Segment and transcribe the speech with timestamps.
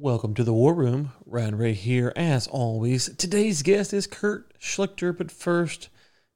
[0.00, 1.12] Welcome to the War Room.
[1.26, 3.14] Ryan Ray here, as always.
[3.16, 5.90] Today's guest is Kurt Schlichter, but first,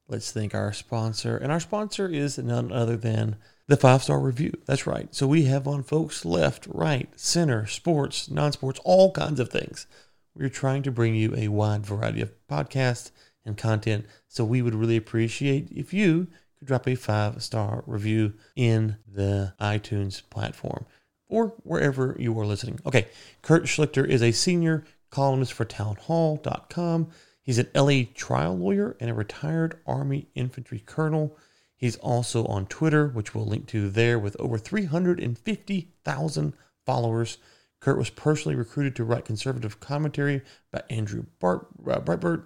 [0.08, 1.38] let's thank our sponsor.
[1.38, 4.52] And our sponsor is none other than the Five Star Review.
[4.66, 5.12] That's right.
[5.14, 9.86] So we have on folks left, right, center, sports, non sports, all kinds of things.
[10.34, 13.10] We're trying to bring you a wide variety of podcasts
[13.46, 14.04] and content.
[14.28, 16.26] So we would really appreciate if you
[16.58, 20.84] could drop a five star review in the iTunes platform
[21.28, 22.80] or wherever you are listening.
[22.86, 23.08] Okay,
[23.42, 27.08] Kurt Schlichter is a senior columnist for townhall.com.
[27.42, 31.36] He's an LA trial lawyer and a retired Army infantry colonel.
[31.76, 36.52] He's also on Twitter, which we'll link to there, with over 350,000
[36.84, 37.38] followers.
[37.80, 42.44] Kurt was personally recruited to write conservative commentary by Andrew Bart, uh, Breitbart.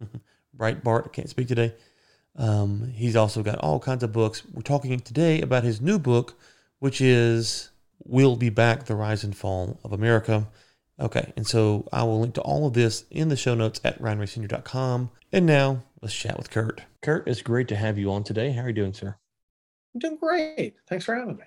[0.56, 1.74] Breitbart, I can't speak today.
[2.36, 4.42] Um, he's also got all kinds of books.
[4.52, 6.38] We're talking today about his new book,
[6.78, 7.70] which is
[8.04, 10.48] We'll Be Back The Rise and Fall of America.
[11.00, 14.00] Okay, and so I will link to all of this in the show notes at
[14.00, 15.10] ryanraysenior.com.
[15.32, 16.82] And now let's chat with Kurt.
[17.02, 18.52] Kurt, it's great to have you on today.
[18.52, 19.16] How are you doing, sir?
[19.94, 20.76] I'm doing great.
[20.88, 21.44] Thanks for having me.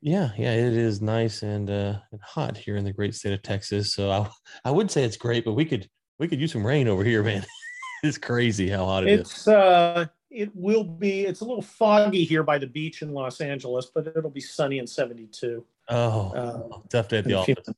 [0.00, 3.42] Yeah, yeah, it is nice and uh, and hot here in the great state of
[3.42, 3.94] Texas.
[3.94, 4.28] So I
[4.64, 5.88] I would say it's great, but we could
[6.20, 7.44] we could use some rain over here, man.
[8.04, 9.48] it's crazy how hot it it's, is.
[9.48, 13.90] uh it will be it's a little foggy here by the beach in Los Angeles,
[13.92, 15.64] but it'll be sunny and 72.
[15.88, 17.68] Oh, uh, tough day at the office.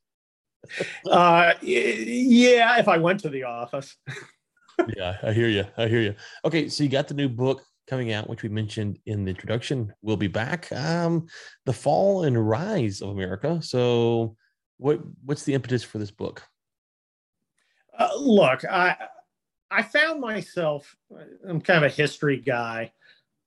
[1.10, 3.96] uh, yeah, if I went to the office.
[4.96, 5.64] yeah, I hear you.
[5.76, 6.14] I hear you.
[6.44, 9.92] Okay, so you got the new book coming out, which we mentioned in the introduction.
[10.02, 10.70] We'll be back.
[10.72, 11.26] Um,
[11.66, 13.60] the fall and rise of America.
[13.62, 14.36] So,
[14.78, 16.42] what what's the impetus for this book?
[17.96, 18.96] Uh, look, I
[19.70, 20.96] I found myself.
[21.46, 22.92] I'm kind of a history guy.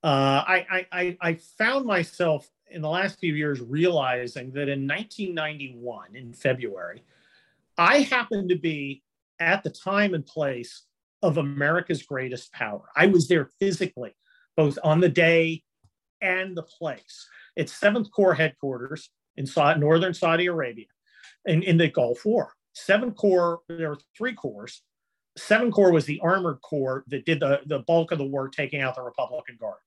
[0.04, 6.16] Uh, I, I I found myself in the last few years realizing that in 1991,
[6.16, 7.04] in February,
[7.78, 9.04] I happened to be
[9.40, 10.84] at the time and place
[11.22, 12.82] of America's greatest power.
[12.96, 14.16] I was there physically,
[14.58, 15.64] both on the day
[16.22, 17.28] and the place.
[17.56, 19.48] It's Seventh Corps headquarters in
[19.78, 20.86] northern Saudi Arabia,
[21.46, 22.54] in, in the Gulf War.
[22.74, 24.82] Seventh Corps, there were three corps.
[25.38, 28.82] Seven Corps was the armored corps that did the, the bulk of the work taking
[28.82, 29.80] out the Republican Guard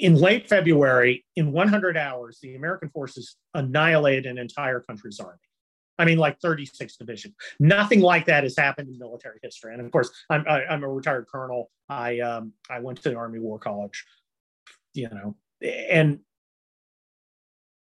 [0.00, 5.38] in late February, in 100 hours, the American forces annihilated an entire country's army.
[5.98, 7.34] I mean, like 36 divisions.
[7.58, 9.74] Nothing like that has happened in military history.
[9.74, 11.70] And of course, I'm I, i am a retired colonel.
[11.88, 14.04] I um I went to the Army War College,
[14.94, 16.20] you know, and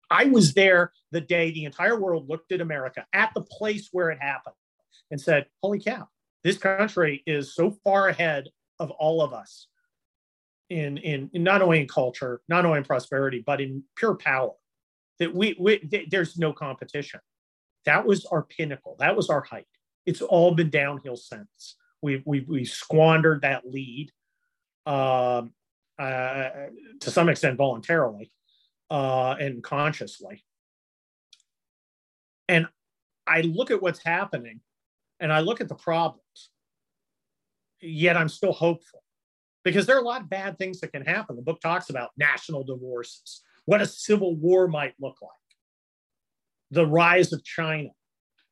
[0.10, 4.10] I was there the day the entire world looked at America at the place where
[4.10, 4.56] it happened
[5.12, 6.08] and said, "Holy cow,
[6.46, 8.48] this country is so far ahead
[8.80, 9.68] of all of us."
[10.70, 14.52] In, in, in not only in culture, not only in prosperity, but in pure power.
[15.20, 17.20] That we, we th- there's no competition.
[17.86, 18.96] That was our pinnacle.
[19.00, 19.68] That was our height.
[20.06, 21.76] It's all been downhill since.
[22.02, 24.12] We've we we squandered that lead,
[24.86, 25.54] um,
[25.98, 26.50] uh,
[27.00, 28.32] to some extent voluntarily,
[28.92, 30.44] uh, and consciously.
[32.48, 32.68] And
[33.26, 34.60] I look at what's happening,
[35.20, 36.52] and I look at the problems.
[37.82, 39.02] Yet I'm still hopeful
[39.68, 41.36] because there are a lot of bad things that can happen.
[41.36, 45.32] The book talks about national divorces, what a civil war might look like,
[46.72, 47.90] the rise of China,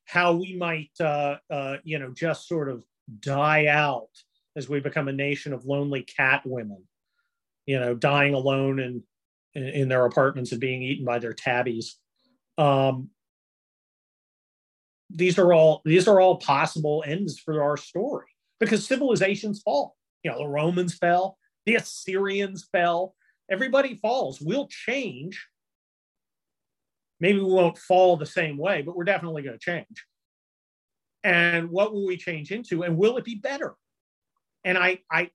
[0.04, 2.84] how we might, uh, uh, you know, just sort of
[3.22, 4.10] die out
[4.58, 6.84] as we become a nation of lonely cat women,
[7.66, 9.02] you know, dying alone in,
[9.54, 11.96] in, their apartments and being eaten by their tabbies.
[12.58, 13.10] Um,
[15.10, 18.28] these are all these are all possible ends for our story
[18.60, 21.38] because civilizations fall you know, the Romans fell,
[21.68, 23.14] the Assyrians fell.
[23.48, 24.42] Everybody falls.
[24.42, 25.48] We'll change.
[27.20, 30.04] Maybe we won't fall the same way, but we're definitely going to change.
[31.24, 32.82] And what will we change into?
[32.82, 33.76] And will it be better?
[34.64, 35.30] And I, I,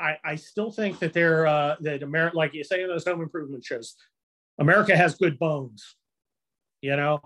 [0.00, 3.22] I, I still think that there, uh, that America, like you say in those home
[3.22, 3.94] improvement shows,
[4.58, 5.94] America has good bones.
[6.80, 7.20] You know,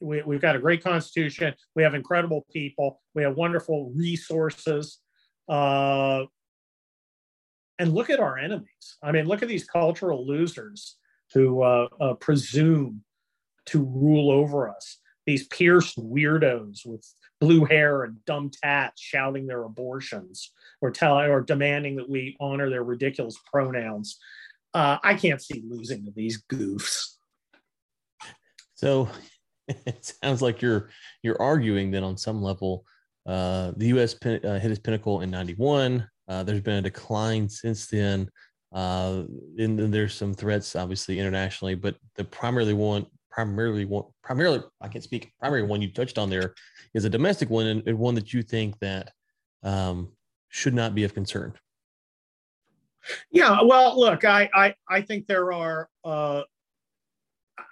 [0.00, 1.54] we, we've got a great constitution.
[1.74, 3.00] We have incredible people.
[3.14, 4.98] We have wonderful resources.
[5.48, 6.24] Uh,
[7.78, 8.96] and look at our enemies.
[9.02, 10.96] I mean, look at these cultural losers
[11.32, 13.02] who uh, uh, presume
[13.66, 14.98] to rule over us.
[15.26, 17.06] These pierced weirdos with
[17.40, 22.68] blue hair and dumb tats shouting their abortions or telling or demanding that we honor
[22.68, 24.18] their ridiculous pronouns.
[24.74, 27.16] Uh, I can't see losing to these goofs.
[28.74, 29.08] So
[29.68, 30.88] it sounds like you're
[31.22, 32.84] you're arguing that on some level,
[33.26, 34.14] uh, the U.S.
[34.14, 36.08] Pin, uh, hit its pinnacle in '91.
[36.32, 38.26] Uh, there's been a decline since then.
[38.72, 39.24] Uh,
[39.58, 44.88] and then there's some threats, obviously internationally, but the primarily one, primarily one, primarily I
[44.88, 45.30] can't speak.
[45.38, 46.54] Primary one you touched on there
[46.94, 49.10] is a domestic one, and, and one that you think that
[49.62, 50.10] um,
[50.48, 51.52] should not be of concern.
[53.30, 55.90] Yeah, well, look, I I, I think there are.
[56.02, 56.42] Uh,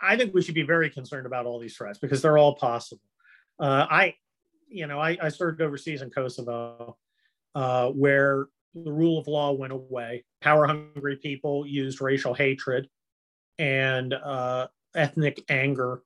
[0.02, 3.00] I think we should be very concerned about all these threats because they're all possible.
[3.58, 4.14] Uh, I,
[4.68, 6.98] you know, I, I served overseas in Kosovo,
[7.54, 10.24] uh, where the rule of law went away.
[10.40, 12.88] Power hungry people used racial hatred
[13.58, 16.02] and uh, ethnic anger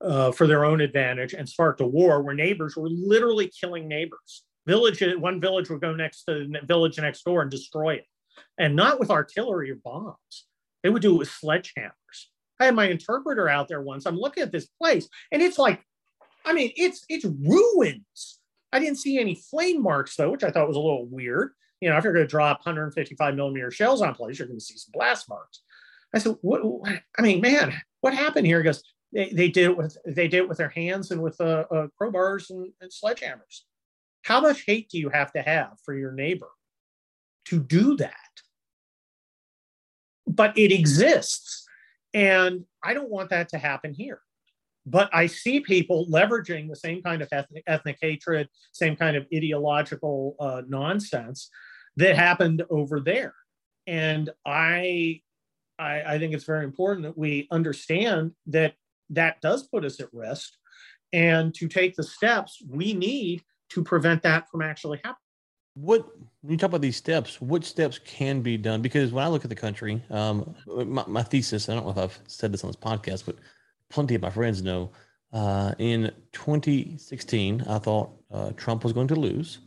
[0.00, 4.44] uh, for their own advantage and sparked a war where neighbors were literally killing neighbors.
[4.66, 8.06] Village, one village would go next to the village next door and destroy it,
[8.58, 10.46] and not with artillery or bombs.
[10.82, 11.92] They would do it with sledgehammers.
[12.60, 14.06] I had my interpreter out there once.
[14.06, 15.82] I'm looking at this place, and it's like,
[16.46, 18.40] I mean, it's it's ruins.
[18.74, 21.52] I didn't see any flame marks though, which I thought was a little weird.
[21.80, 24.64] You know, if you're going to drop 155 millimeter shells on place, you're going to
[24.64, 25.60] see some blast marks.
[26.12, 28.58] I said, what, what, I mean, man, what happened here?
[28.58, 28.82] He goes,
[29.12, 31.86] they, they did it with they did it with their hands and with uh, uh,
[32.00, 33.60] crowbars and, and sledgehammers.
[34.22, 36.48] How much hate do you have to have for your neighbor
[37.46, 38.12] to do that?
[40.26, 41.64] But it exists,
[42.12, 44.20] and I don't want that to happen here.
[44.86, 49.26] But I see people leveraging the same kind of ethnic, ethnic hatred, same kind of
[49.34, 51.48] ideological uh, nonsense
[51.96, 53.34] that happened over there.
[53.86, 55.20] And I
[55.78, 58.74] I, I think it's very important that we understand that
[59.10, 60.52] that does put us at risk
[61.12, 65.16] and to take the steps we need to prevent that from actually happening.
[65.74, 66.06] What
[66.42, 68.80] when you talk about these steps, what steps can be done?
[68.82, 71.98] Because when I look at the country, um, my, my, thesis, I don't know if
[71.98, 73.36] I've said this on this podcast, but
[73.94, 74.90] plenty of my friends know.
[75.32, 79.60] Uh, in 2016, I thought uh, Trump was going to lose,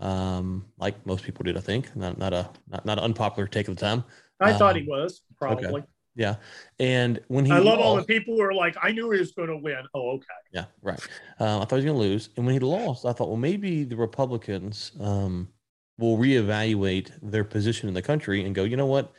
[0.00, 1.56] um, like most people did.
[1.56, 4.04] I think not not a not, not an unpopular take of the time.
[4.40, 5.66] I um, thought he um, was probably.
[5.66, 5.86] Okay.
[6.14, 6.34] Yeah,
[6.80, 9.20] and when he, I love lost, all the people who are like, I knew he
[9.20, 9.84] was going to win.
[9.94, 10.26] Oh, okay.
[10.52, 10.98] Yeah, right.
[11.38, 13.36] Um, I thought he was going to lose, and when he lost, I thought, well,
[13.36, 15.48] maybe the Republicans um,
[15.96, 19.12] will reevaluate their position in the country and go, you know what?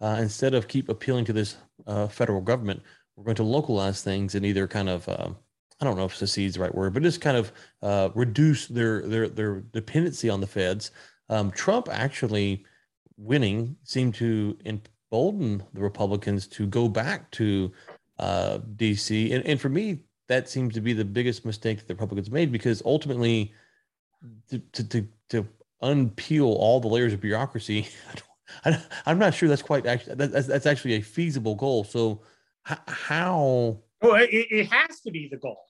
[0.00, 1.56] Uh, instead of keep appealing to this
[1.86, 2.82] uh, federal government,
[3.16, 5.30] we're going to localize things and either kind of, uh,
[5.80, 7.52] I don't know if secede is the right word, but just kind of
[7.82, 10.90] uh, reduce their their their dependency on the feds.
[11.28, 12.64] Um, Trump actually
[13.16, 17.72] winning seemed to embolden the Republicans to go back to
[18.18, 19.34] uh, DC.
[19.34, 22.50] And, and for me, that seems to be the biggest mistake that the Republicans made
[22.50, 23.52] because ultimately,
[24.48, 25.46] to, to, to, to
[25.82, 27.88] unpeel all the layers of bureaucracy,
[28.64, 31.84] I, am not sure that's quite actually that's, that's actually a feasible goal.
[31.84, 32.22] So,
[32.88, 33.78] how?
[34.02, 35.62] Well, it, it has to be the goal.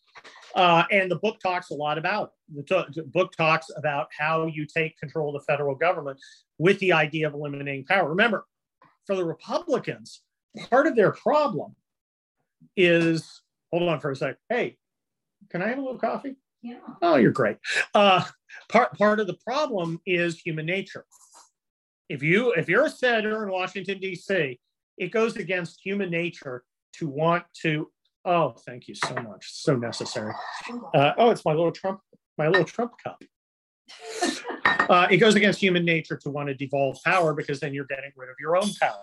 [0.54, 2.56] Uh, and the book talks a lot about it.
[2.56, 6.18] The, t- the, book talks about how you take control of the federal government
[6.58, 8.08] with the idea of eliminating power.
[8.08, 8.46] Remember,
[9.06, 10.22] for the Republicans,
[10.70, 11.76] part of their problem
[12.76, 14.36] is hold on for a sec.
[14.48, 14.78] Hey,
[15.50, 16.36] can I have a little coffee?
[16.62, 16.78] Yeah.
[17.02, 17.58] Oh, you're great.
[17.94, 18.24] Uh,
[18.68, 21.04] part part of the problem is human nature.
[22.08, 24.58] If you if you're a senator in Washington D.C.,
[24.98, 26.64] it goes against human nature
[26.98, 27.88] to want to
[28.26, 29.52] Oh, thank you so much.
[29.52, 30.34] So necessary.
[30.92, 32.00] Uh, oh, it's my little Trump,
[32.36, 33.22] my little Trump cup.
[34.88, 38.12] Uh, it goes against human nature to want to devolve power because then you're getting
[38.14, 39.02] rid of your own power.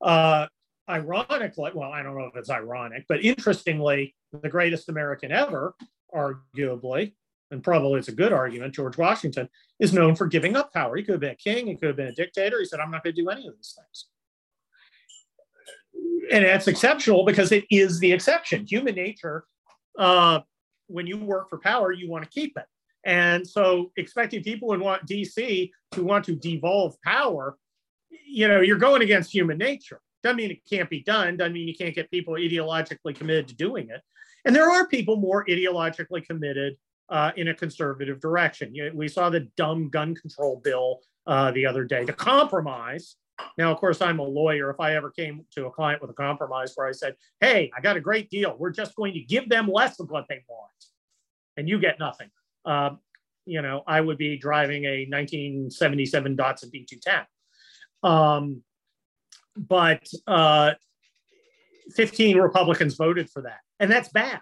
[0.00, 0.46] Uh,
[0.88, 5.74] ironically, well, I don't know if it's ironic, but interestingly, the greatest American ever,
[6.14, 7.12] arguably,
[7.50, 10.96] and probably it's a good argument, George Washington, is known for giving up power.
[10.96, 12.58] He could have been a king, he could have been a dictator.
[12.58, 14.06] He said, I'm not going to do any of these things
[16.30, 18.66] and that's exceptional because it is the exception.
[18.66, 19.44] Human nature,
[19.98, 20.40] uh,
[20.86, 22.64] when you work for power, you want to keep it.
[23.04, 27.56] And so expecting people in want DC to want to devolve power,
[28.26, 30.00] you know, you're going against human nature.
[30.22, 31.36] Doesn't mean it can't be done.
[31.36, 34.02] Doesn't mean you can't get people ideologically committed to doing it.
[34.44, 36.76] And there are people more ideologically committed
[37.08, 38.74] uh, in a conservative direction.
[38.74, 42.04] You know, we saw the dumb gun control bill uh, the other day.
[42.04, 43.16] The compromise
[43.56, 44.70] now, of course, I'm a lawyer.
[44.70, 47.80] If I ever came to a client with a compromise where I said, Hey, I
[47.80, 50.70] got a great deal, we're just going to give them less of what they want,
[51.56, 52.30] and you get nothing.
[52.64, 52.90] Uh,
[53.46, 58.08] you know, I would be driving a 1977 Datsun B210.
[58.08, 58.62] Um,
[59.56, 60.72] but uh,
[61.94, 64.40] 15 Republicans voted for that, and that's bad.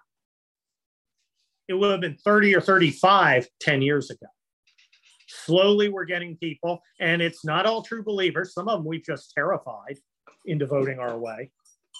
[1.69, 4.27] It would have been 30 or 35 10 years ago.
[5.47, 8.53] Slowly, we're getting people, and it's not all true believers.
[8.53, 9.99] Some of them we've just terrified
[10.45, 11.51] into voting our way.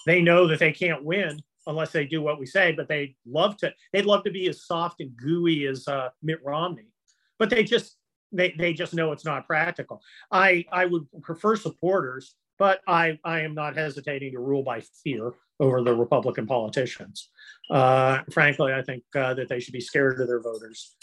[0.05, 3.57] They know that they can't win unless they do what we say, but they love
[3.57, 3.73] to.
[3.93, 6.91] They'd love to be as soft and gooey as uh, Mitt Romney,
[7.39, 7.97] but they just
[8.31, 10.01] they they just know it's not practical.
[10.31, 15.33] I I would prefer supporters but I, I am not hesitating to rule by fear
[15.59, 17.29] over the Republican politicians.
[17.69, 20.95] Uh, frankly, I think uh, that they should be scared of their voters.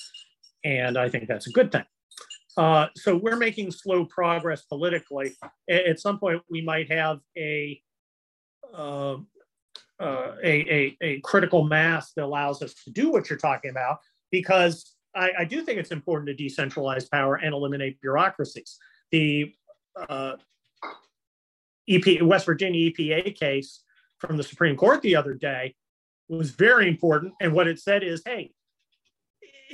[0.65, 1.85] And I think that's a good thing.
[2.57, 5.37] Uh, so we're making slow progress politically.
[5.69, 7.81] At some point, we might have a
[8.73, 9.17] uh,
[10.01, 13.99] uh, a, a, a, critical mass that allows us to do what you're talking about,
[14.33, 18.77] because I, I do think it's important to decentralize power and eliminate bureaucracies.
[19.13, 19.55] The
[20.09, 20.33] uh,
[21.89, 23.85] EP, West Virginia EPA case
[24.19, 25.77] from the Supreme Court the other day
[26.29, 27.35] was very important.
[27.41, 28.53] And what it said is, hey,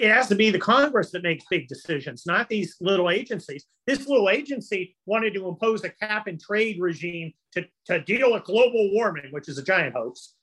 [0.00, 3.66] it has to be the Congress that makes big decisions, not these little agencies.
[3.86, 8.44] This little agency wanted to impose a cap and trade regime to, to deal with
[8.44, 10.34] global warming, which is a giant hoax.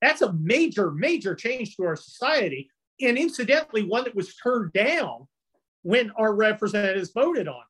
[0.00, 2.70] That's a major, major change to our society.
[3.02, 5.26] And incidentally, one that was turned down
[5.82, 7.62] when our representatives voted on.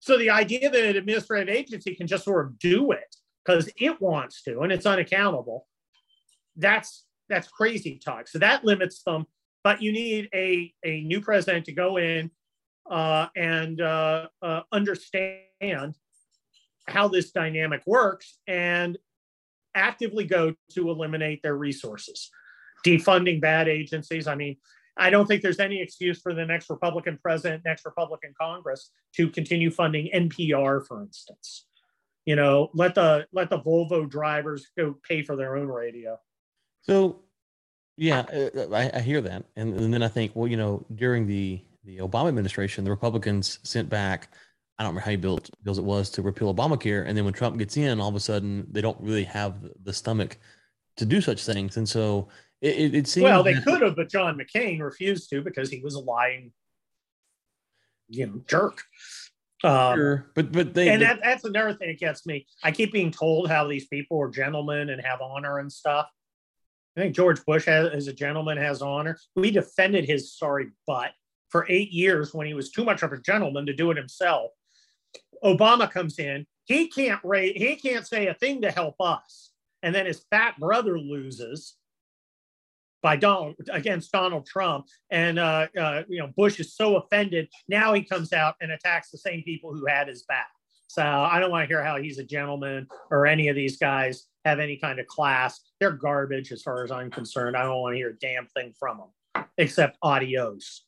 [0.00, 4.00] So the idea that an administrative agency can just sort of do it because it
[4.00, 5.66] wants to and it's unaccountable,
[6.56, 8.28] that's that's crazy talk.
[8.28, 9.26] So that limits them.
[9.64, 12.30] But you need a, a new president to go in
[12.88, 15.94] uh, and uh, uh, understand
[16.86, 18.98] how this dynamic works and
[19.74, 22.30] actively go to eliminate their resources,
[22.86, 24.26] defunding bad agencies.
[24.26, 24.58] I mean,
[24.96, 29.28] I don't think there's any excuse for the next Republican president, next Republican Congress to
[29.28, 31.66] continue funding NPR, for instance.
[32.26, 36.18] You know, let the let the Volvo drivers go pay for their own radio.
[36.82, 37.22] So,
[37.96, 41.26] yeah, uh, I, I hear that, and, and then I think, well, you know, during
[41.26, 44.28] the the Obama administration, the Republicans sent back.
[44.78, 47.34] I don't remember how many bills, bills it was to repeal Obamacare, and then when
[47.34, 50.38] Trump gets in, all of a sudden they don't really have the stomach
[50.96, 52.28] to do such things, and so
[52.60, 55.80] it, it, it seems well, they could have, but John McCain refused to because he
[55.80, 56.52] was a lying,
[58.08, 58.82] you know, jerk.
[59.62, 62.46] Um, sure, but but they and that, that's another thing that gets me.
[62.62, 66.08] I keep being told how these people are gentlemen and have honor and stuff.
[66.96, 69.18] I think George Bush has, as a gentleman has honor.
[69.34, 71.10] We defended his sorry butt
[71.48, 74.50] for eight years when he was too much of a gentleman to do it himself.
[75.42, 76.46] Obama comes in.
[76.64, 77.56] He can't rate.
[77.56, 79.50] He can't say a thing to help us.
[79.82, 81.76] And then his fat brother loses
[83.04, 87.92] by Donald against Donald Trump, and uh, uh, you know Bush is so offended now
[87.92, 90.48] he comes out and attacks the same people who had his back.
[90.94, 94.28] So I don't want to hear how he's a gentleman or any of these guys
[94.44, 95.60] have any kind of class.
[95.80, 97.56] They're garbage as far as I'm concerned.
[97.56, 100.84] I don't want to hear a damn thing from them except adios.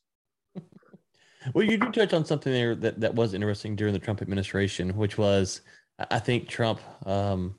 [1.53, 4.95] well, you do touch on something there that, that was interesting during the Trump administration,
[4.95, 5.59] which was
[6.09, 7.55] I think Trump um,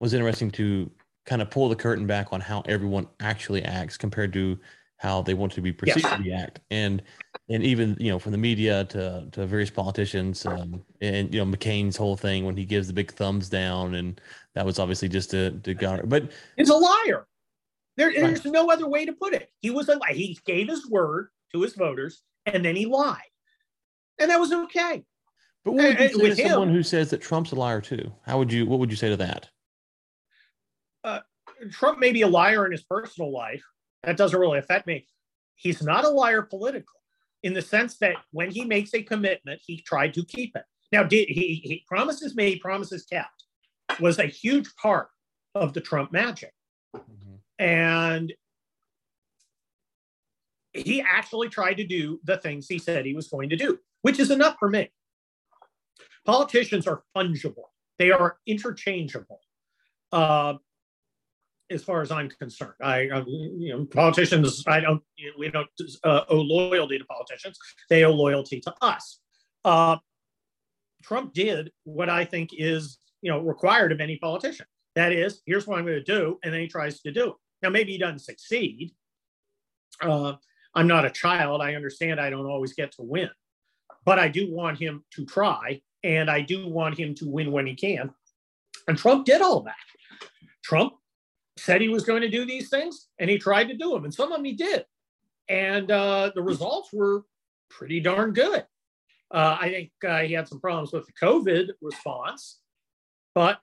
[0.00, 0.90] was interesting to
[1.24, 4.58] kind of pull the curtain back on how everyone actually acts compared to
[5.00, 6.16] how they want to be perceived yes.
[6.18, 7.02] to react and
[7.48, 11.50] and even you know from the media to to various politicians um, and you know
[11.50, 14.20] McCain's whole thing when he gives the big thumbs down and
[14.54, 17.26] that was obviously just to to garner but he's a liar
[17.96, 18.52] there, there's right.
[18.52, 21.74] no other way to put it he was a he gave his word to his
[21.74, 23.16] voters and then he lied
[24.18, 25.02] and that was okay
[25.64, 28.36] but what would you say to someone who says that Trump's a liar too how
[28.36, 29.48] would you what would you say to that
[31.04, 31.20] uh,
[31.70, 33.62] Trump may be a liar in his personal life.
[34.04, 35.06] That doesn't really affect me.
[35.56, 37.00] He's not a liar politically
[37.42, 40.64] in the sense that when he makes a commitment, he tried to keep it.
[40.92, 43.44] Now, did he, he promises made, promises kept
[44.00, 45.08] was a huge part
[45.54, 46.52] of the Trump magic.
[46.94, 47.34] Mm-hmm.
[47.58, 48.32] And
[50.72, 54.18] he actually tried to do the things he said he was going to do, which
[54.18, 54.90] is enough for me.
[56.24, 59.40] Politicians are fungible, they are interchangeable.
[60.12, 60.54] Uh,
[61.70, 62.74] as far as I'm concerned.
[62.82, 65.02] I, I you know, politicians, I don't,
[65.38, 65.68] we don't
[66.04, 67.58] uh, owe loyalty to politicians.
[67.88, 69.20] They owe loyalty to us.
[69.64, 69.96] Uh,
[71.02, 74.66] Trump did what I think is, you know, required of any politician.
[74.96, 77.34] That is, here's what I'm going to do, and then he tries to do it.
[77.62, 78.92] Now, maybe he doesn't succeed.
[80.02, 80.34] Uh,
[80.74, 81.62] I'm not a child.
[81.62, 83.30] I understand I don't always get to win,
[84.04, 87.66] but I do want him to try, and I do want him to win when
[87.66, 88.10] he can.
[88.88, 89.74] And Trump did all that.
[90.64, 90.94] Trump
[91.60, 94.14] said he was going to do these things and he tried to do them and
[94.14, 94.84] some of them he did
[95.48, 97.24] and uh, the results were
[97.68, 98.64] pretty darn good
[99.32, 102.60] uh, i think uh, he had some problems with the covid response
[103.34, 103.60] but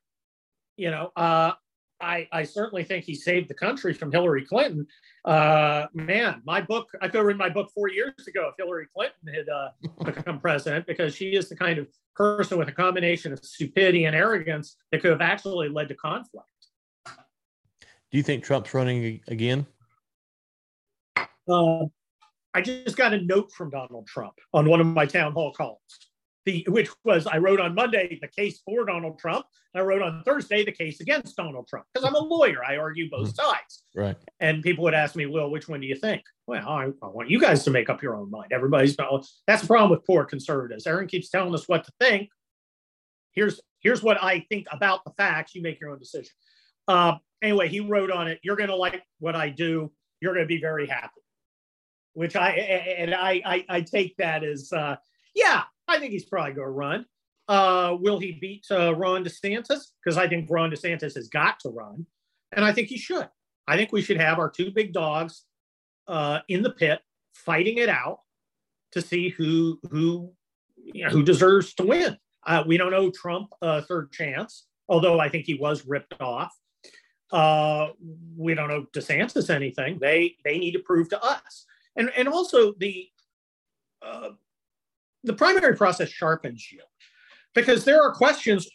[0.78, 1.52] you know uh,
[2.00, 4.86] I, I certainly think he saved the country from Hillary Clinton.
[5.26, 8.88] Uh, man, my book, I could have written my book four years ago if Hillary
[8.94, 9.70] Clinton had uh,
[10.04, 14.16] become president, because she is the kind of person with a combination of stupidity and
[14.16, 16.48] arrogance that could have actually led to conflict.
[18.12, 19.66] Do you think Trump's running again?
[21.50, 21.86] Uh,
[22.54, 25.80] I just got a note from Donald Trump on one of my town hall calls.
[26.46, 30.02] the which was I wrote on Monday the case for Donald Trump, and I wrote
[30.02, 32.64] on Thursday the case against Donald Trump because I'm a lawyer.
[32.66, 33.46] I argue both mm-hmm.
[33.46, 33.84] sides.
[33.96, 34.16] Right.
[34.40, 37.30] And people would ask me, "Well, which one do you think?" Well, I, I want
[37.30, 38.52] you guys to make up your own mind.
[38.54, 40.88] Everybody's that's the problem with poor conservatives.
[40.88, 42.30] Aaron keeps telling us what to think.
[43.34, 45.54] Here's here's what I think about the facts.
[45.54, 46.32] You make your own decision.
[46.88, 48.40] Uh, anyway, he wrote on it.
[48.44, 49.92] You're going to like what I do.
[50.22, 51.22] You're going to be very happy.
[52.14, 54.96] Which I and I I, I take that as uh,
[55.36, 57.06] yeah, I think he's probably going to run.
[57.48, 59.92] Uh, will he beat uh, Ron DeSantis?
[60.04, 62.06] Because I think Ron DeSantis has got to run,
[62.56, 63.30] and I think he should.
[63.68, 65.44] I think we should have our two big dogs
[66.08, 67.02] uh, in the pit
[67.34, 68.20] fighting it out
[68.94, 70.34] to see who who
[70.78, 72.18] you know, who deserves to win.
[72.46, 76.56] Uh, we don't know Trump a third chance, although I think he was ripped off.
[77.32, 77.90] Uh,
[78.38, 80.00] we don't know DeSantis anything.
[80.00, 81.66] They they need to prove to us,
[81.96, 83.08] and and also the
[84.02, 84.30] uh,
[85.24, 86.82] the primary process sharpens you
[87.54, 88.70] because there are questions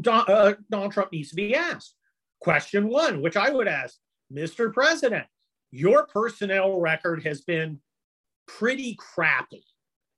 [0.00, 1.94] Don, uh, Donald Trump needs to be asked.
[2.40, 3.96] Question one, which I would ask,
[4.32, 4.72] Mr.
[4.72, 5.26] President,
[5.70, 7.80] your personnel record has been
[8.46, 9.64] pretty crappy.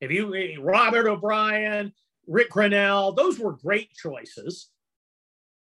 [0.01, 1.93] If you Robert O'Brien,
[2.27, 4.69] Rick Grenell, those were great choices.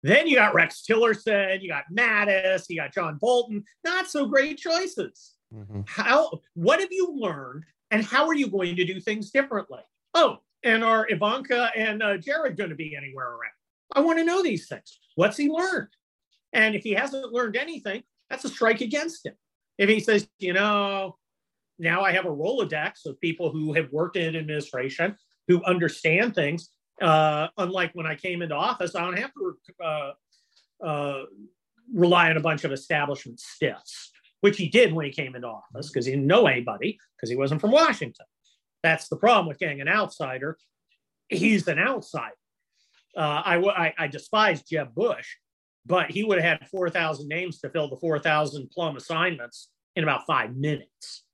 [0.04, 4.58] Then you got Rex Tillerson, you got Mattis, you got John Bolton, not so great
[4.58, 5.32] choices.
[5.52, 5.80] Mm-hmm.
[5.86, 9.80] How what have you learned and how are you going to do things differently?
[10.12, 13.52] Oh, and are Ivanka and uh, Jared going to be anywhere around?
[13.94, 14.98] I want to know these things.
[15.14, 15.88] What's he learned?
[16.52, 19.34] And if he hasn't learned anything, that's a strike against him.
[19.78, 21.16] If he says, you know,
[21.78, 25.16] now I have a Rolodex of people who have worked in administration,
[25.48, 26.68] who understand things.
[27.00, 30.12] Uh, unlike when I came into office, I don't have to uh,
[30.84, 31.22] uh,
[31.92, 35.90] rely on a bunch of establishment stiffs, which he did when he came into office
[35.90, 38.26] because he didn't know anybody because he wasn't from Washington.
[38.82, 40.58] That's the problem with getting an outsider.
[41.28, 42.34] He's an outsider.
[43.16, 45.26] Uh, I, I, I despise Jeb Bush,
[45.86, 50.26] but he would have had 4,000 names to fill the 4,000 plum assignments in about
[50.26, 51.24] five minutes.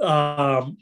[0.00, 0.78] Um,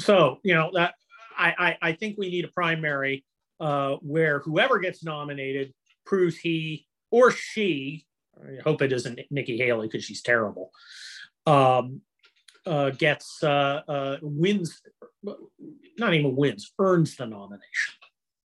[0.00, 0.94] so, you know, that
[1.36, 3.24] I, I, think we need a primary
[3.60, 5.72] uh, where whoever gets nominated
[6.04, 10.70] proves he or she, I hope it isn't Nikki Haley because she's terrible,
[11.46, 12.00] um,
[12.66, 14.82] uh, gets uh, uh, wins,
[15.98, 17.94] not even wins, earns the nomination.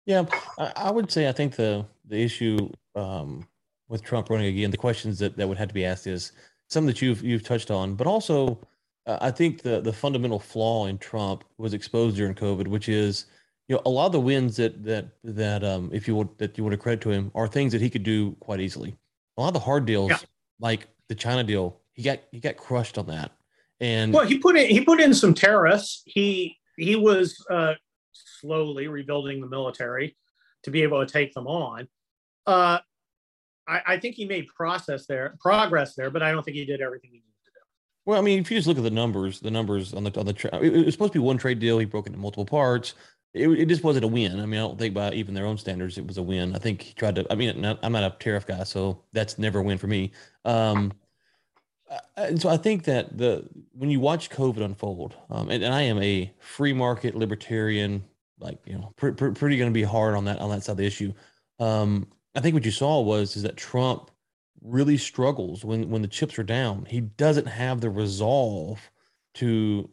[0.07, 0.25] Yeah,
[0.59, 3.47] I, I would say I think the the issue um,
[3.89, 6.33] with Trump running again, the questions that, that would have to be asked is
[6.69, 8.59] some that you've you've touched on, but also
[9.11, 13.27] uh, I think the the fundamental flaw in Trump was exposed during COVID, which is
[13.67, 16.57] you know a lot of the wins that that that um if you would that
[16.57, 18.97] you want to credit to him are things that he could do quite easily.
[19.37, 20.19] A lot of the hard deals, yeah.
[20.61, 23.33] like the China deal, he got he got crushed on that.
[23.81, 26.03] And well, he put in he put in some tariffs.
[26.07, 27.75] He he was uh,
[28.13, 30.17] slowly rebuilding the military
[30.63, 31.89] to be able to take them on.
[32.47, 32.79] Uh,
[33.67, 36.81] I, I think he made process there, progress there, but I don't think he did
[36.81, 37.30] everything he needed to do.
[38.11, 40.27] Well, I mean, if you just look at the numbers, the numbers on the on
[40.27, 41.79] the tra- it was supposed to be one trade deal.
[41.79, 42.95] He broke into multiple parts.
[43.35, 44.41] It, it just wasn't a win.
[44.41, 46.57] I mean, I don't think by even their own standards it was a win.
[46.57, 47.27] I think he tried to.
[47.31, 50.11] I mean, I'm not a tariff guy, so that's never a win for me.
[50.45, 50.93] Um,
[52.17, 55.83] and so I think that the when you watch COVID unfold, um, and, and, I
[55.83, 58.03] am a free market libertarian,
[58.41, 60.73] like you know, pr- pr- pretty going to be hard on that on that side
[60.73, 61.13] of the issue.
[61.61, 64.11] Um, I think what you saw was is that Trump
[64.63, 66.87] really struggles when when the chips are down.
[66.87, 68.91] He doesn't have the resolve
[69.35, 69.89] to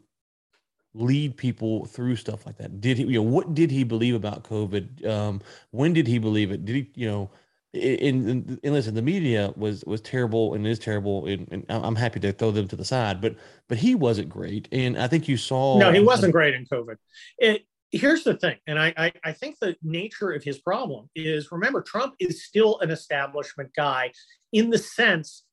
[0.94, 2.80] lead people through stuff like that.
[2.80, 3.04] Did he?
[3.04, 5.06] You know, what did he believe about COVID?
[5.06, 6.64] Um, when did he believe it?
[6.64, 6.90] Did he?
[6.94, 7.30] You know
[7.74, 12.18] and, and listen, the media was was terrible and is terrible, and, and, I'm happy
[12.20, 13.20] to throw them to the side.
[13.20, 13.36] But
[13.68, 15.78] but he wasn't great, and I think you saw.
[15.78, 16.96] No, he wasn't great in COVID.
[17.36, 21.52] It, here's the thing, and I, I I think the nature of his problem is
[21.52, 24.12] remember Trump is still an establishment guy
[24.52, 25.44] in the sense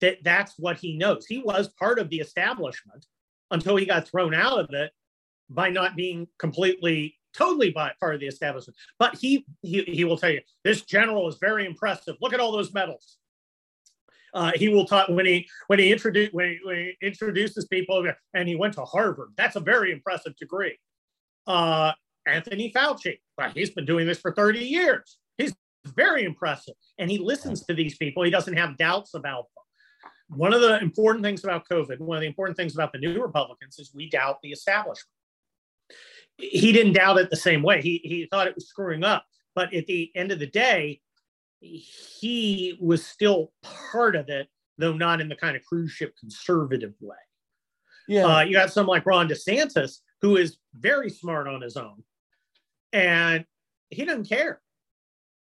[0.00, 1.26] that that's what he knows.
[1.26, 3.06] He was part of the establishment
[3.50, 4.92] until he got thrown out of it
[5.50, 8.76] by not being completely totally by, part of the establishment.
[8.98, 12.16] But he, he he will tell you this general is very impressive.
[12.20, 13.18] Look at all those medals.
[14.34, 18.06] Uh, he will talk when he when he introduce when he, when he introduces people
[18.34, 19.30] and he went to Harvard.
[19.36, 20.78] That's a very impressive degree.
[21.46, 21.92] Uh,
[22.26, 25.17] Anthony Fauci, well, he's been doing this for 30 years.
[25.94, 28.22] Very impressive, and he listens to these people.
[28.22, 30.38] He doesn't have doubts about them.
[30.38, 33.20] One of the important things about COVID, one of the important things about the new
[33.20, 35.08] Republicans is we doubt the establishment
[36.38, 37.82] he didn't doubt it the same way.
[37.82, 39.24] He he thought it was screwing up,
[39.54, 41.00] but at the end of the day,
[41.60, 44.48] he was still part of it,
[44.78, 47.16] though not in the kind of cruise ship conservative way.
[48.06, 52.02] Yeah, uh, you got someone like Ron DeSantis, who is very smart on his own,
[52.92, 53.44] And
[53.90, 54.60] he doesn't care.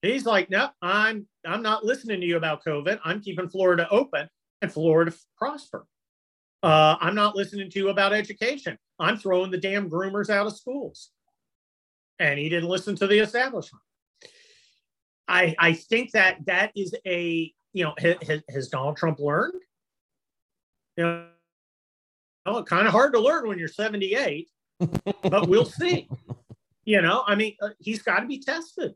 [0.02, 2.98] He's like, no, I'm I'm not listening to you about COVID.
[3.04, 4.28] I'm keeping Florida open
[4.60, 5.86] and Florida prosper.
[6.62, 8.78] Uh, I'm not listening to you about education.
[8.98, 11.10] I'm throwing the damn groomers out of schools.
[12.18, 13.82] And he didn't listen to the establishment.
[15.28, 19.60] I I think that that is a you know has, has Donald Trump learned?
[20.96, 21.26] You know,
[22.44, 24.48] well, kind of hard to learn when you're 78,
[25.22, 26.08] but we'll see.
[26.84, 28.94] You know, I mean, uh, he's got to be tested.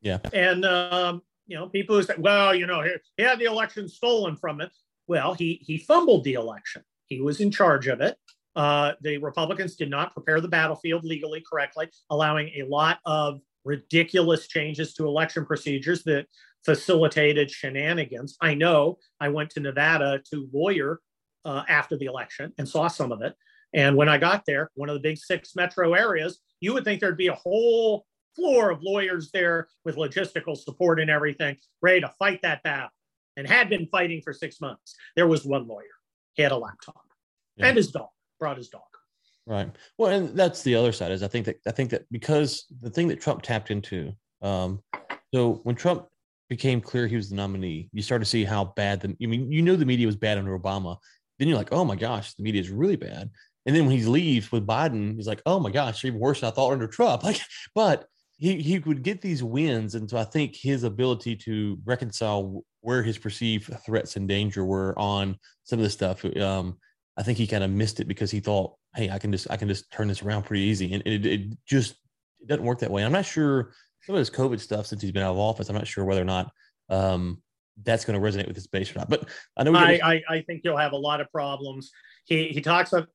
[0.00, 0.18] Yeah.
[0.32, 2.82] And um, you know, people who say, well, you know,
[3.16, 4.70] he, had the election stolen from it.
[5.06, 6.82] Well, he he fumbled the election.
[7.06, 8.16] He was in charge of it.
[8.56, 14.48] Uh, the Republicans did not prepare the battlefield legally correctly, allowing a lot of ridiculous
[14.48, 16.26] changes to election procedures that
[16.64, 18.36] facilitated shenanigans.
[18.40, 21.00] I know I went to Nevada to lawyer
[21.44, 23.34] uh, after the election and saw some of it.
[23.72, 27.00] And when I got there, one of the big six metro areas, you would think
[27.00, 28.04] there'd be a whole
[28.36, 32.90] floor of lawyers there with logistical support and everything, ready to fight that battle,
[33.36, 34.94] and had been fighting for six months.
[35.16, 35.84] There was one lawyer.
[36.34, 37.04] He had a laptop
[37.56, 37.66] yeah.
[37.66, 38.08] and his dog.
[38.38, 38.82] Brought his dog.
[39.46, 39.70] Right.
[39.98, 42.90] Well, and that's the other side is I think that I think that because the
[42.90, 44.12] thing that Trump tapped into,
[44.42, 44.82] um,
[45.34, 46.06] so when Trump
[46.48, 49.50] became clear he was the nominee, you start to see how bad the I mean,
[49.50, 50.96] you know the media was bad under Obama.
[51.38, 53.30] Then you're like, oh my gosh, the media is really bad.
[53.66, 56.48] And then when he leaves with Biden, he's like, oh my gosh, even worse than
[56.48, 57.22] I thought under Trump.
[57.24, 57.40] Like,
[57.74, 58.06] but
[58.40, 63.02] he he would get these wins, and so I think his ability to reconcile where
[63.02, 66.24] his perceived threats and danger were on some of the stuff.
[66.24, 66.78] Um,
[67.18, 69.58] I think he kind of missed it because he thought, hey, I can just I
[69.58, 71.96] can just turn this around pretty easy, and it, it just
[72.40, 73.04] it doesn't work that way.
[73.04, 73.74] I'm not sure
[74.04, 75.68] some of this COVID stuff since he's been out of office.
[75.68, 76.50] I'm not sure whether or not
[76.88, 77.42] um,
[77.82, 79.10] that's going to resonate with his base or not.
[79.10, 81.90] But I know I, I, I think you'll have a lot of problems.
[82.24, 83.06] He he talks of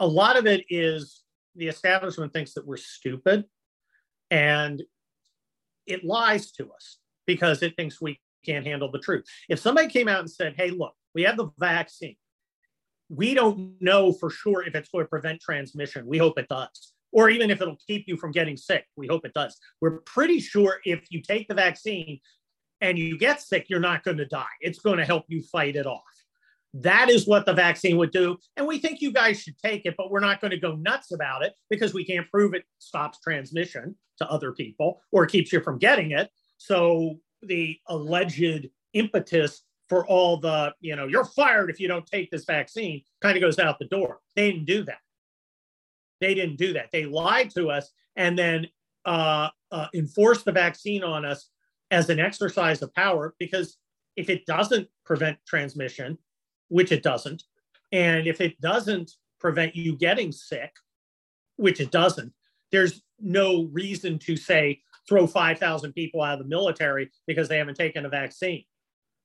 [0.00, 1.22] a lot of it is
[1.54, 3.44] the establishment thinks that we're stupid
[4.30, 4.82] and
[5.86, 9.24] it lies to us because it thinks we can't handle the truth.
[9.48, 12.16] If somebody came out and said, hey, look, we have the vaccine,
[13.08, 16.06] we don't know for sure if it's going to prevent transmission.
[16.06, 16.92] We hope it does.
[17.10, 18.84] Or even if it'll keep you from getting sick.
[18.96, 19.56] We hope it does.
[19.80, 22.20] We're pretty sure if you take the vaccine
[22.82, 24.44] and you get sick, you're not going to die.
[24.60, 26.02] It's going to help you fight it off.
[26.74, 28.36] That is what the vaccine would do.
[28.56, 31.12] And we think you guys should take it, but we're not going to go nuts
[31.12, 35.60] about it because we can't prove it stops transmission to other people or keeps you
[35.60, 36.30] from getting it.
[36.58, 42.30] So the alleged impetus for all the, you know, you're fired if you don't take
[42.30, 44.18] this vaccine kind of goes out the door.
[44.36, 44.98] They didn't do that.
[46.20, 46.90] They didn't do that.
[46.92, 48.66] They lied to us and then
[49.06, 51.48] uh, uh, enforced the vaccine on us
[51.90, 53.78] as an exercise of power because
[54.16, 56.18] if it doesn't prevent transmission,
[56.68, 57.42] which it doesn't,
[57.92, 60.72] and if it doesn't prevent you getting sick,
[61.56, 62.32] which it doesn't,
[62.70, 67.76] there's no reason to say throw 5,000 people out of the military because they haven't
[67.76, 68.64] taken a vaccine,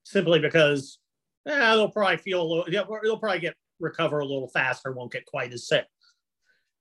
[0.03, 0.99] simply because
[1.47, 2.65] eh, they'll probably feel a little,
[3.03, 5.85] they'll probably get recover a little faster, won't get quite as sick.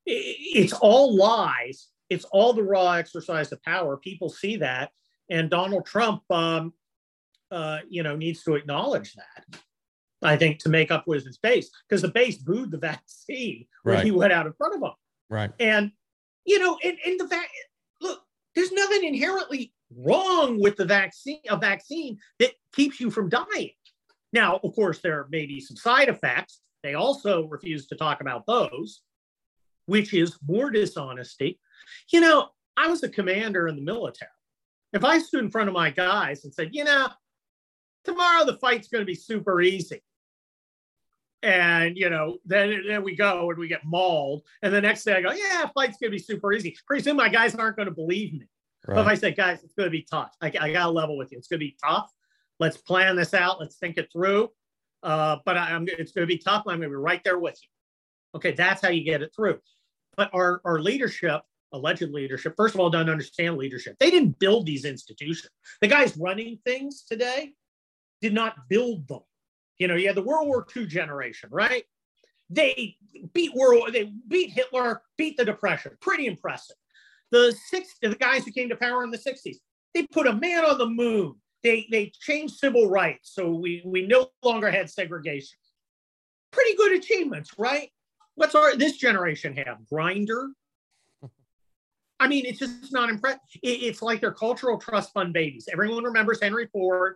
[0.05, 1.87] It's all lies.
[2.09, 3.97] It's all the raw exercise of power.
[3.97, 4.91] People see that,
[5.29, 6.73] and Donald Trump, um,
[7.51, 9.59] uh, you know, needs to acknowledge that.
[10.23, 13.95] I think to make up with his base because the base booed the vaccine when
[13.95, 14.05] right.
[14.05, 14.93] he went out in front of them.
[15.29, 15.51] Right.
[15.59, 15.91] And
[16.45, 17.49] you know, and, and the fact
[18.01, 18.21] look,
[18.55, 23.71] there's nothing inherently wrong with the vaccine, a vaccine that keeps you from dying.
[24.31, 26.61] Now, of course, there may be some side effects.
[26.81, 29.01] They also refuse to talk about those,
[29.85, 31.59] which is more dishonesty.
[32.11, 34.29] You know, I was a commander in the military.
[34.91, 37.09] If I stood in front of my guys and said, you know,
[38.03, 40.01] tomorrow the fight's going to be super easy,
[41.43, 44.43] and you know, then then we go and we get mauled.
[44.63, 46.75] And the next day I go, yeah, fight's gonna be super easy.
[46.87, 48.47] Pretty soon my guys aren't gonna believe me.
[48.87, 48.95] Right.
[48.95, 50.31] But if I say, guys, it's gonna be tough.
[50.41, 51.37] I, I gotta level with you.
[51.37, 52.09] It's gonna be tough.
[52.59, 53.59] Let's plan this out.
[53.59, 54.49] Let's think it through.
[55.03, 56.63] Uh, but I, am it's gonna be tough.
[56.65, 57.69] I'm gonna be right there with you.
[58.35, 59.59] Okay, that's how you get it through.
[60.15, 61.41] But our our leadership,
[61.73, 63.97] alleged leadership, first of all, don't understand leadership.
[63.99, 65.51] They didn't build these institutions.
[65.81, 67.53] The guys running things today
[68.21, 69.19] did not build them.
[69.79, 71.83] You know, you had the World War II generation, right?
[72.49, 72.97] They
[73.33, 75.97] beat World, they beat Hitler, beat the Depression.
[76.01, 76.75] Pretty impressive.
[77.31, 79.57] The six, the guys who came to power in the 60s,
[79.93, 81.35] they put a man on the moon.
[81.63, 85.57] They they changed civil rights, so we we no longer had segregation.
[86.51, 87.89] Pretty good achievements, right?
[88.35, 89.77] What's our this generation have?
[89.91, 90.49] Grindr.
[92.19, 93.39] I mean, it's just not impressive.
[93.61, 95.69] It, it's like they're cultural trust fund babies.
[95.71, 97.15] Everyone remembers Henry Ford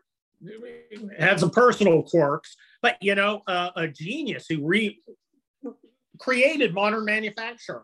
[1.17, 5.02] had some personal quirks, but you know, uh, a genius who re-
[6.19, 7.84] created modern manufacturing.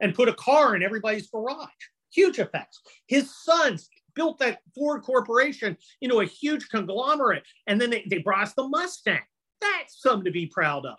[0.00, 1.68] and put a car in everybody's garage.
[2.12, 2.80] Huge effects.
[3.06, 8.42] His sons built that Ford Corporation into a huge conglomerate, and then they, they brought
[8.42, 9.20] us the Mustang.
[9.60, 10.96] That's something to be proud of.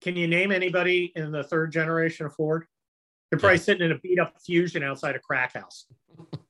[0.00, 2.64] Can you name anybody in the third generation of Ford?
[3.30, 5.86] They're probably sitting in a beat up fusion outside a crack house.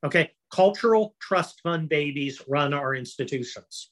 [0.05, 0.31] Okay.
[0.51, 3.91] Cultural trust fund babies run our institutions.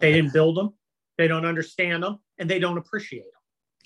[0.00, 0.74] They didn't build them,
[1.16, 3.32] they don't understand them, and they don't appreciate them.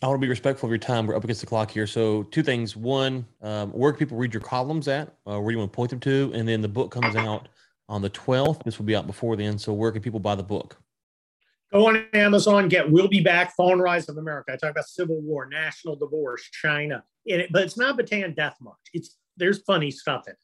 [0.03, 1.07] I want to be respectful of your time.
[1.07, 1.87] We're up against the clock here.
[1.87, 2.77] So, two things.
[2.77, 5.15] One, um, where can people read your columns at?
[5.27, 6.33] Uh, where do you want to point them to?
[6.35, 7.49] And then the book comes out
[7.89, 8.65] on the 12th.
[8.65, 9.59] This will be out before then.
[9.59, 10.77] So, where can people buy the book?
[11.73, 14.53] Go on Amazon, get We'll Be Back, Fallen Rise of America.
[14.53, 17.05] I talk about Civil War, national divorce, China.
[17.25, 18.77] It, but it's not Bataan Death March.
[18.93, 20.39] It's There's funny stuff in it.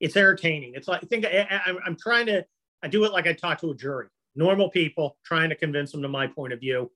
[0.00, 0.74] It's entertaining.
[0.74, 2.44] It's like, I think I, I, I'm trying to,
[2.82, 4.08] I do it like I talk to a jury.
[4.34, 6.90] Normal people, trying to convince them to my point of view.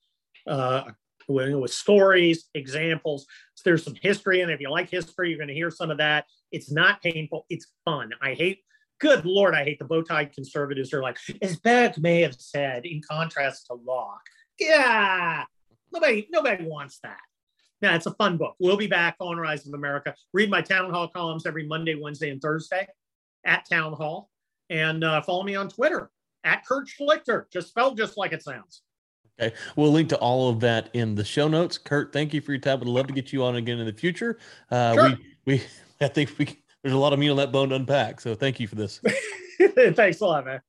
[0.46, 0.84] Uh,
[1.28, 3.26] with, with stories, examples.
[3.54, 5.98] So there's some history, and if you like history, you're going to hear some of
[5.98, 6.26] that.
[6.50, 7.46] It's not painful.
[7.48, 8.10] It's fun.
[8.20, 8.60] I hate.
[9.00, 10.92] Good Lord, I hate the bow tie conservatives.
[10.92, 14.20] Are like, as Beck may have said, in contrast to Locke.
[14.58, 15.44] Yeah,
[15.90, 17.20] nobody, nobody wants that.
[17.80, 18.54] Yeah, it's a fun book.
[18.58, 20.14] We'll be back on Rise of America.
[20.32, 22.86] Read my town hall columns every Monday, Wednesday, and Thursday
[23.44, 24.30] at Town Hall,
[24.68, 26.10] and uh, follow me on Twitter
[26.44, 28.82] at Kurt Schlichter, just spelled just like it sounds.
[29.40, 29.54] Okay.
[29.76, 31.78] We'll link to all of that in the show notes.
[31.78, 32.80] Kurt, thank you for your time.
[32.80, 34.38] Would love to get you on again in the future.
[34.70, 35.08] Uh, sure.
[35.46, 35.62] We, we,
[36.00, 38.20] I think we, there's a lot of meat on that bone to unpack.
[38.20, 39.00] So thank you for this.
[39.94, 40.60] Thanks a lot, man.